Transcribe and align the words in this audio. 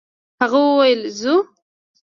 هغه 0.41 0.59
وويل: 0.67 1.01
«ځو!» 1.19 1.35